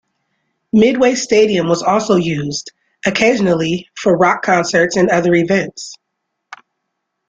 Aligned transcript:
Midway 0.73 1.13
Stadium 1.13 1.67
was 1.67 1.83
also 1.83 2.15
used, 2.15 2.71
occasionally, 3.05 3.87
for 3.95 4.17
rock 4.17 4.41
concerts 4.41 4.97
and 4.97 5.11
other 5.11 5.35
events. 5.35 5.93